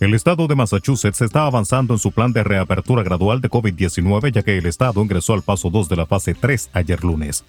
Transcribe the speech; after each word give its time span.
El 0.00 0.14
estado 0.14 0.46
de 0.46 0.54
Massachusetts 0.54 1.20
está 1.20 1.44
avanzando 1.44 1.92
en 1.92 1.98
su 1.98 2.10
plan 2.10 2.32
de 2.32 2.42
reapertura 2.42 3.02
gradual 3.02 3.42
de 3.42 3.50
COVID-19 3.50 4.32
ya 4.32 4.42
que 4.42 4.56
el 4.56 4.64
estado 4.64 5.02
ingresó 5.02 5.34
al 5.34 5.42
paso 5.42 5.68
2 5.68 5.90
de 5.90 5.96
la 5.96 6.06
fase 6.06 6.32
3 6.32 6.70
ayer 6.72 7.04
lunes. 7.04 7.44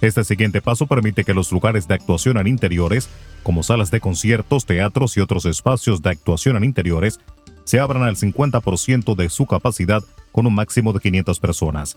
Este 0.00 0.22
siguiente 0.22 0.62
paso 0.62 0.86
permite 0.86 1.24
que 1.24 1.34
los 1.34 1.50
lugares 1.50 1.88
de 1.88 1.94
actuación 1.94 2.38
en 2.38 2.46
interiores, 2.46 3.08
como 3.42 3.64
salas 3.64 3.90
de 3.90 4.00
conciertos, 4.00 4.64
teatros 4.64 5.16
y 5.16 5.20
otros 5.20 5.44
espacios 5.44 6.02
de 6.02 6.10
actuación 6.10 6.56
en 6.56 6.62
interiores, 6.64 7.18
se 7.64 7.80
abran 7.80 8.02
al 8.02 8.16
50% 8.16 9.14
de 9.14 9.28
su 9.28 9.46
capacidad 9.46 10.02
con 10.30 10.46
un 10.46 10.54
máximo 10.54 10.92
de 10.92 11.00
500 11.00 11.40
personas. 11.40 11.96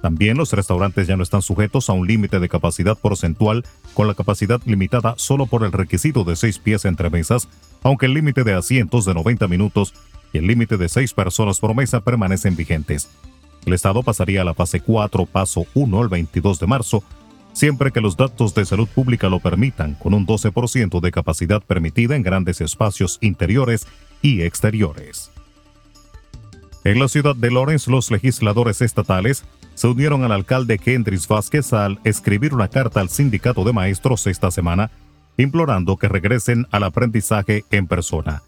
También 0.00 0.36
los 0.36 0.52
restaurantes 0.52 1.06
ya 1.06 1.16
no 1.16 1.22
están 1.22 1.42
sujetos 1.42 1.88
a 1.88 1.94
un 1.94 2.06
límite 2.06 2.38
de 2.38 2.48
capacidad 2.48 2.98
porcentual 2.98 3.64
con 3.94 4.06
la 4.06 4.14
capacidad 4.14 4.60
limitada 4.66 5.14
solo 5.16 5.46
por 5.46 5.64
el 5.64 5.72
requisito 5.72 6.22
de 6.24 6.36
6 6.36 6.58
pies 6.58 6.84
entre 6.84 7.10
mesas, 7.10 7.48
aunque 7.82 8.06
el 8.06 8.14
límite 8.14 8.44
de 8.44 8.54
asientos 8.54 9.04
de 9.04 9.14
90 9.14 9.48
minutos 9.48 9.94
y 10.32 10.38
el 10.38 10.46
límite 10.46 10.76
de 10.76 10.88
6 10.88 11.14
personas 11.14 11.60
por 11.60 11.74
mesa 11.74 12.00
permanecen 12.00 12.56
vigentes. 12.56 13.08
El 13.64 13.72
Estado 13.72 14.02
pasaría 14.02 14.42
a 14.42 14.44
la 14.44 14.54
fase 14.54 14.80
4, 14.80 15.26
paso 15.26 15.66
1 15.74 16.02
el 16.02 16.08
22 16.08 16.60
de 16.60 16.66
marzo, 16.66 17.02
siempre 17.52 17.90
que 17.90 18.00
los 18.00 18.16
datos 18.16 18.54
de 18.54 18.64
salud 18.64 18.86
pública 18.86 19.28
lo 19.28 19.40
permitan, 19.40 19.94
con 19.94 20.14
un 20.14 20.26
12% 20.26 21.00
de 21.00 21.10
capacidad 21.10 21.62
permitida 21.62 22.14
en 22.14 22.22
grandes 22.22 22.60
espacios 22.60 23.18
interiores 23.22 23.86
y 24.22 24.42
exteriores. 24.42 25.30
En 26.84 27.00
la 27.00 27.08
ciudad 27.08 27.34
de 27.34 27.50
Lawrence, 27.50 27.90
los 27.90 28.10
legisladores 28.10 28.80
estatales 28.80 29.44
se 29.74 29.88
unieron 29.88 30.22
al 30.22 30.32
alcalde 30.32 30.78
Kendris 30.78 31.26
Vázquez 31.26 31.72
al 31.72 31.98
escribir 32.04 32.54
una 32.54 32.68
carta 32.68 33.00
al 33.00 33.08
sindicato 33.08 33.64
de 33.64 33.72
maestros 33.72 34.26
esta 34.26 34.50
semana, 34.50 34.90
implorando 35.36 35.96
que 35.96 36.08
regresen 36.08 36.66
al 36.70 36.84
aprendizaje 36.84 37.64
en 37.72 37.86
persona. 37.86 38.42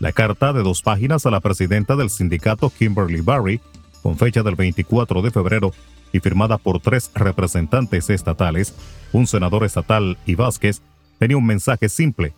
La 0.00 0.12
carta 0.12 0.52
de 0.52 0.62
dos 0.62 0.82
páginas 0.82 1.26
a 1.26 1.30
la 1.30 1.40
presidenta 1.40 1.96
del 1.96 2.10
sindicato 2.10 2.70
Kimberly 2.70 3.20
Barry, 3.20 3.60
con 4.02 4.18
fecha 4.18 4.42
del 4.42 4.56
24 4.56 5.22
de 5.22 5.30
febrero 5.30 5.72
y 6.12 6.20
firmada 6.20 6.58
por 6.58 6.80
tres 6.80 7.10
representantes 7.14 8.10
estatales, 8.10 8.74
un 9.12 9.26
senador 9.26 9.64
estatal 9.64 10.18
y 10.26 10.34
Vázquez, 10.34 10.82
tenía 11.18 11.36
un 11.36 11.46
mensaje 11.46 11.88
simple 11.88 12.34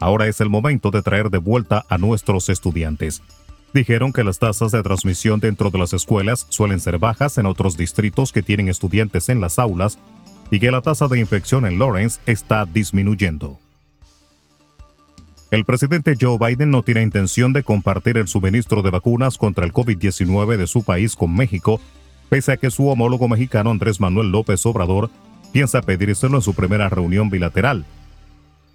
Ahora 0.00 0.26
es 0.26 0.40
el 0.40 0.48
momento 0.48 0.90
de 0.90 1.02
traer 1.02 1.28
de 1.30 1.38
vuelta 1.38 1.84
a 1.90 1.98
nuestros 1.98 2.48
estudiantes. 2.48 3.22
Dijeron 3.74 4.12
que 4.12 4.24
las 4.24 4.38
tasas 4.38 4.72
de 4.72 4.82
transmisión 4.82 5.38
dentro 5.38 5.70
de 5.70 5.78
las 5.78 5.92
escuelas 5.92 6.46
suelen 6.48 6.80
ser 6.80 6.98
bajas 6.98 7.38
en 7.38 7.46
otros 7.46 7.76
distritos 7.76 8.32
que 8.32 8.42
tienen 8.42 8.68
estudiantes 8.68 9.28
en 9.28 9.40
las 9.40 9.58
aulas 9.58 9.98
y 10.50 10.58
que 10.58 10.70
la 10.70 10.80
tasa 10.80 11.06
de 11.06 11.20
infección 11.20 11.66
en 11.66 11.78
Lawrence 11.78 12.18
está 12.26 12.64
disminuyendo. 12.64 13.58
El 15.50 15.64
presidente 15.64 16.16
Joe 16.18 16.38
Biden 16.38 16.70
no 16.70 16.82
tiene 16.82 17.02
intención 17.02 17.52
de 17.52 17.62
compartir 17.62 18.16
el 18.16 18.26
suministro 18.26 18.82
de 18.82 18.90
vacunas 18.90 19.36
contra 19.36 19.64
el 19.64 19.72
COVID-19 19.72 20.56
de 20.56 20.66
su 20.66 20.82
país 20.82 21.14
con 21.14 21.34
México, 21.34 21.80
pese 22.28 22.52
a 22.52 22.56
que 22.56 22.70
su 22.70 22.88
homólogo 22.88 23.28
mexicano 23.28 23.70
Andrés 23.70 24.00
Manuel 24.00 24.30
López 24.30 24.64
Obrador 24.64 25.10
piensa 25.52 25.82
pedírselo 25.82 26.36
en 26.36 26.42
su 26.42 26.54
primera 26.54 26.88
reunión 26.88 27.30
bilateral. 27.30 27.84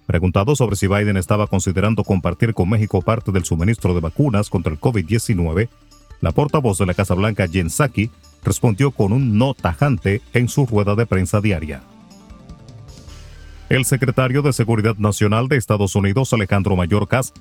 Preguntado 0.06 0.54
sobre 0.54 0.76
si 0.76 0.86
Biden 0.86 1.16
estaba 1.16 1.48
considerando 1.48 2.04
compartir 2.04 2.54
con 2.54 2.68
México 2.68 3.02
parte 3.02 3.32
del 3.32 3.44
suministro 3.44 3.92
de 3.92 4.00
vacunas 4.00 4.48
contra 4.48 4.72
el 4.72 4.80
COVID-19, 4.80 5.68
la 6.20 6.32
portavoz 6.32 6.78
de 6.78 6.86
la 6.86 6.94
Casa 6.94 7.14
Blanca, 7.14 7.48
Jen 7.48 7.70
Psaki, 7.70 8.10
respondió 8.44 8.92
con 8.92 9.12
un 9.12 9.36
no 9.36 9.54
tajante 9.54 10.22
en 10.32 10.48
su 10.48 10.64
rueda 10.66 10.94
de 10.94 11.06
prensa 11.06 11.40
diaria. 11.40 11.82
El 13.68 13.84
secretario 13.84 14.42
de 14.42 14.52
Seguridad 14.52 14.96
Nacional 14.96 15.48
de 15.48 15.56
Estados 15.56 15.96
Unidos, 15.96 16.32
Alejandro 16.32 16.76
Mayorkas, 16.76 17.32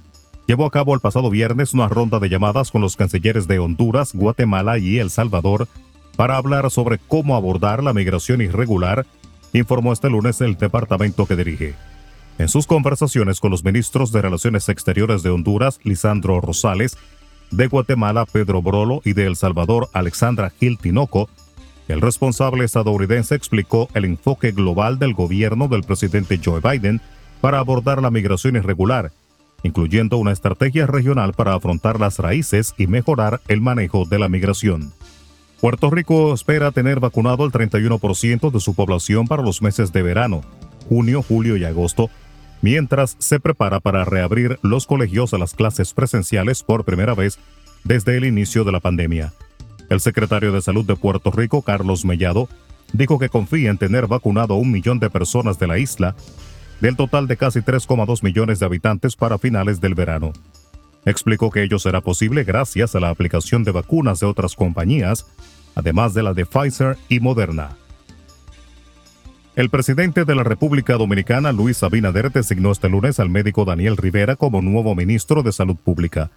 llevó 0.48 0.66
a 0.66 0.72
cabo 0.72 0.96
el 0.96 1.00
pasado 1.00 1.30
viernes 1.30 1.76
una 1.76 1.88
ronda 1.88 2.20
de 2.20 2.30
llamadas 2.30 2.72
con 2.72 2.82
los 2.82 2.96
cancilleres 2.96 3.48
de 3.48 3.60
Honduras, 3.60 4.14
Guatemala 4.14 4.80
y 4.80 4.98
El 4.98 5.12
Salvador 5.12 5.68
para 6.16 6.38
hablar 6.38 6.72
sobre 6.72 6.98
cómo 6.98 7.36
abordar 7.36 7.84
la 7.84 7.94
migración 7.94 8.42
irregular, 8.42 9.06
informó 9.54 9.94
este 9.94 10.10
lunes 10.10 10.42
el 10.42 10.56
departamento 10.56 11.28
que 11.28 11.36
dirige. 11.36 11.76
En 12.38 12.50
sus 12.50 12.68
conversaciones 12.68 13.40
con 13.40 13.52
los 13.52 13.64
ministros 13.64 14.12
de 14.12 14.22
Relaciones 14.22 14.68
Exteriores 14.68 15.24
de 15.24 15.30
Honduras, 15.30 15.80
Lisandro 15.84 16.42
Rosales, 16.42 16.98
de 17.52 17.68
Guatemala, 17.68 18.26
Pedro 18.26 18.62
Brolo, 18.62 19.02
y 19.06 19.14
de 19.14 19.26
El 19.26 19.38
Salvador, 19.38 19.90
Alexandra 19.94 20.50
Gil 20.50 20.78
Tinoco, 20.78 21.30
el 21.88 22.02
responsable 22.02 22.66
estadounidense 22.66 23.36
explicó 23.36 23.88
el 23.94 24.06
enfoque 24.06 24.52
global 24.52 25.00
del 25.00 25.14
gobierno 25.14 25.68
del 25.68 25.84
presidente 25.84 26.40
Joe 26.44 26.60
Biden 26.60 27.00
para 27.42 27.60
abordar 27.60 28.02
la 28.02 28.12
migración 28.12 28.56
irregular, 28.56 29.12
incluyendo 29.64 30.18
una 30.18 30.32
estrategia 30.32 30.88
regional 30.88 31.34
para 31.34 31.54
afrontar 31.54 32.00
las 32.00 32.20
raíces 32.20 32.74
y 32.78 32.88
mejorar 32.88 33.40
el 33.48 33.62
manejo 33.62 34.06
de 34.06 34.20
la 34.20 34.30
migración. 34.30 34.92
Puerto 35.62 35.90
Rico 35.90 36.34
espera 36.34 36.72
tener 36.72 37.00
vacunado 37.00 37.46
el 37.46 37.52
31% 37.52 38.52
de 38.52 38.60
su 38.60 38.74
población 38.74 39.28
para 39.28 39.44
los 39.44 39.62
meses 39.62 39.94
de 39.94 40.02
verano, 40.02 40.42
junio, 40.90 41.24
julio 41.24 41.56
y 41.56 41.64
agosto, 41.64 42.10
mientras 42.66 43.16
se 43.20 43.40
prepara 43.40 43.80
para 43.80 44.06
reabrir 44.06 44.58
los 44.64 44.88
colegios 44.88 45.36
a 45.36 45.38
las 45.38 45.54
clases 45.54 45.94
presenciales 45.94 46.64
por 46.64 46.84
primera 46.84 47.14
vez 47.14 47.38
desde 47.84 48.18
el 48.18 48.26
inicio 48.26 48.64
de 48.64 48.72
la 48.72 48.80
pandemia. 48.80 49.34
El 49.88 50.00
secretario 50.00 50.52
de 50.52 50.64
Salud 50.64 50.84
de 50.84 50.96
Puerto 50.96 51.30
Rico, 51.30 51.62
Carlos 51.62 52.06
Mellado, 52.06 52.50
dijo 52.92 53.20
que 53.20 53.30
confía 53.30 53.70
en 53.70 53.78
tener 53.78 54.08
vacunado 54.08 54.56
a 54.56 54.58
un 54.58 54.72
millón 54.72 54.98
de 54.98 55.12
personas 55.12 55.60
de 55.60 55.68
la 55.68 55.78
isla, 55.78 56.16
del 56.82 56.96
total 56.96 57.28
de 57.28 57.38
casi 57.38 57.60
3,2 57.60 58.24
millones 58.24 58.58
de 58.58 58.66
habitantes 58.66 59.16
para 59.16 59.38
finales 59.38 59.80
del 59.80 59.94
verano. 59.94 60.34
Explicó 61.06 61.52
que 61.52 61.62
ello 61.62 61.78
será 61.78 62.02
posible 62.02 62.46
gracias 62.46 62.96
a 62.96 63.00
la 63.00 63.10
aplicación 63.10 63.64
de 63.64 63.74
vacunas 63.74 64.22
de 64.22 64.26
otras 64.26 64.56
compañías, 64.56 65.28
además 65.76 66.16
de 66.16 66.24
la 66.24 66.34
de 66.34 66.48
Pfizer 66.48 66.98
y 67.10 67.20
Moderna. 67.20 67.78
El 69.56 69.70
presidente 69.70 70.26
de 70.26 70.36
la 70.36 70.44
República 70.44 70.98
Dominicana, 70.98 71.54
Luis 71.54 71.82
Abinader, 71.82 72.30
designó 72.30 72.74
este 72.74 72.90
lunes 72.90 73.22
al 73.22 73.30
médico 73.30 73.64
Daniel 73.64 73.96
Rivera 73.96 74.36
como 74.36 74.62
nuevo 74.62 74.96
ministro 74.96 75.44
de 75.44 75.54
Salud 75.54 75.78
Pública. 75.78 76.30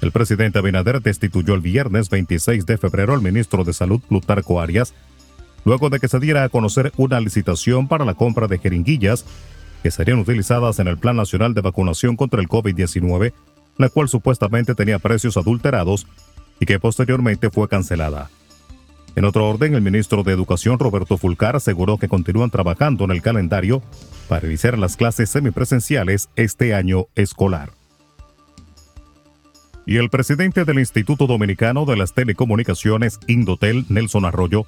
El 0.00 0.10
presidente 0.10 0.58
Abinader 0.58 1.00
destituyó 1.00 1.54
el 1.54 1.60
viernes 1.60 2.10
26 2.10 2.66
de 2.66 2.76
febrero 2.76 3.14
al 3.14 3.22
ministro 3.22 3.62
de 3.62 3.72
Salud, 3.72 4.00
Plutarco 4.00 4.60
Arias, 4.60 4.92
luego 5.64 5.88
de 5.88 6.00
que 6.00 6.08
se 6.08 6.18
diera 6.18 6.42
a 6.42 6.48
conocer 6.48 6.92
una 6.96 7.20
licitación 7.20 7.86
para 7.86 8.04
la 8.04 8.14
compra 8.14 8.48
de 8.48 8.58
jeringuillas 8.58 9.24
que 9.84 9.92
serían 9.92 10.18
utilizadas 10.18 10.80
en 10.80 10.88
el 10.88 10.98
Plan 10.98 11.14
Nacional 11.14 11.54
de 11.54 11.60
Vacunación 11.60 12.16
contra 12.16 12.40
el 12.40 12.48
COVID-19, 12.48 13.34
la 13.76 13.88
cual 13.88 14.08
supuestamente 14.08 14.74
tenía 14.74 14.98
precios 14.98 15.36
adulterados 15.36 16.08
y 16.58 16.66
que 16.66 16.80
posteriormente 16.80 17.50
fue 17.50 17.68
cancelada. 17.68 18.30
En 19.18 19.24
otro 19.24 19.48
orden, 19.48 19.74
el 19.74 19.82
ministro 19.82 20.22
de 20.22 20.32
Educación 20.32 20.78
Roberto 20.78 21.18
Fulcar 21.18 21.56
aseguró 21.56 21.98
que 21.98 22.06
continúan 22.06 22.50
trabajando 22.50 23.02
en 23.02 23.10
el 23.10 23.20
calendario 23.20 23.82
para 24.28 24.46
iniciar 24.46 24.78
las 24.78 24.96
clases 24.96 25.28
semipresenciales 25.28 26.28
este 26.36 26.72
año 26.72 27.08
escolar. 27.16 27.70
Y 29.86 29.96
el 29.96 30.08
presidente 30.08 30.64
del 30.64 30.78
Instituto 30.78 31.26
Dominicano 31.26 31.84
de 31.84 31.96
las 31.96 32.14
Telecomunicaciones, 32.14 33.18
Indotel, 33.26 33.86
Nelson 33.88 34.24
Arroyo, 34.24 34.66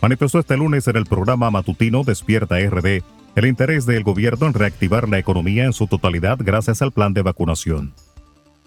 manifestó 0.00 0.38
este 0.38 0.56
lunes 0.56 0.88
en 0.88 0.96
el 0.96 1.04
programa 1.04 1.50
matutino 1.50 2.02
Despierta 2.02 2.58
RD 2.60 3.02
el 3.34 3.46
interés 3.46 3.84
del 3.84 4.04
gobierno 4.04 4.46
en 4.46 4.54
reactivar 4.54 5.06
la 5.06 5.18
economía 5.18 5.64
en 5.64 5.74
su 5.74 5.86
totalidad 5.86 6.38
gracias 6.40 6.80
al 6.80 6.92
plan 6.92 7.12
de 7.12 7.20
vacunación. 7.20 7.92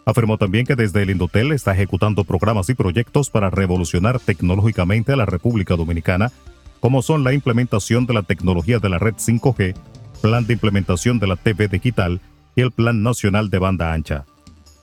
Afirmó 0.05 0.37
también 0.37 0.65
que 0.65 0.75
desde 0.75 1.01
el 1.01 1.09
Indotel 1.09 1.51
está 1.51 1.73
ejecutando 1.73 2.23
programas 2.23 2.69
y 2.69 2.75
proyectos 2.75 3.31
para 3.31 3.49
revolucionar 3.49 4.19
tecnológicamente 4.19 5.11
a 5.11 5.15
la 5.15 5.25
República 5.25 5.75
Dominicana, 5.75 6.31
como 6.79 7.01
son 7.01 7.23
la 7.23 7.33
implementación 7.33 8.05
de 8.05 8.13
la 8.13 8.21
tecnología 8.21 8.77
de 8.77 8.89
la 8.89 8.99
red 8.99 9.15
5G, 9.15 9.75
plan 10.21 10.45
de 10.45 10.53
implementación 10.53 11.17
de 11.17 11.27
la 11.27 11.35
TV 11.35 11.67
digital 11.67 12.21
y 12.55 12.61
el 12.61 12.71
Plan 12.71 13.01
Nacional 13.01 13.49
de 13.49 13.57
Banda 13.57 13.93
Ancha. 13.93 14.25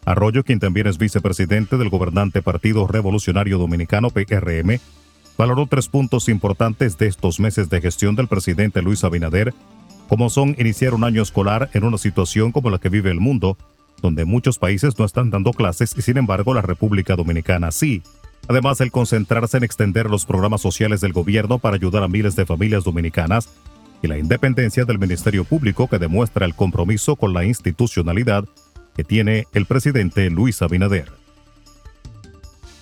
Arroyo, 0.04 0.42
quien 0.42 0.58
también 0.58 0.88
es 0.88 0.98
vicepresidente 0.98 1.76
del 1.76 1.88
gobernante 1.88 2.42
Partido 2.42 2.88
Revolucionario 2.88 3.58
Dominicano 3.58 4.10
PRM, 4.10 4.80
valoró 5.38 5.66
tres 5.66 5.88
puntos 5.88 6.28
importantes 6.28 6.98
de 6.98 7.06
estos 7.06 7.38
meses 7.38 7.70
de 7.70 7.80
gestión 7.80 8.16
del 8.16 8.26
presidente 8.26 8.82
Luis 8.82 9.04
Abinader, 9.04 9.54
como 10.08 10.28
son 10.28 10.56
iniciar 10.58 10.94
un 10.94 11.04
año 11.04 11.22
escolar 11.22 11.70
en 11.72 11.84
una 11.84 11.98
situación 11.98 12.50
como 12.50 12.70
la 12.70 12.78
que 12.78 12.88
vive 12.88 13.10
el 13.10 13.20
mundo, 13.20 13.56
donde 14.02 14.24
muchos 14.24 14.58
países 14.58 14.98
no 14.98 15.04
están 15.04 15.30
dando 15.30 15.52
clases 15.52 15.94
y 15.96 16.02
sin 16.02 16.18
embargo 16.18 16.52
la 16.52 16.60
República 16.60 17.16
Dominicana 17.16 17.70
sí. 17.70 18.02
Además, 18.48 18.80
el 18.80 18.90
concentrarse 18.90 19.56
en 19.56 19.64
extender 19.64 20.10
los 20.10 20.26
programas 20.26 20.60
sociales 20.60 21.00
del 21.00 21.12
gobierno 21.12 21.58
para 21.60 21.76
ayudar 21.76 22.02
a 22.02 22.08
miles 22.08 22.34
de 22.34 22.44
familias 22.44 22.82
dominicanas 22.82 23.48
y 24.02 24.08
la 24.08 24.18
independencia 24.18 24.84
del 24.84 24.98
Ministerio 24.98 25.44
Público 25.44 25.88
que 25.88 26.00
demuestra 26.00 26.44
el 26.44 26.54
compromiso 26.54 27.14
con 27.14 27.32
la 27.32 27.44
institucionalidad 27.44 28.44
que 28.96 29.04
tiene 29.04 29.46
el 29.54 29.66
presidente 29.66 30.28
Luis 30.28 30.60
Abinader. 30.60 31.10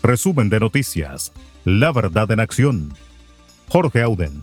Resumen 0.02 0.48
de 0.48 0.60
noticias. 0.60 1.32
La 1.64 1.92
verdad 1.92 2.30
en 2.30 2.40
acción. 2.40 2.94
Jorge 3.68 4.02
Auden. 4.02 4.42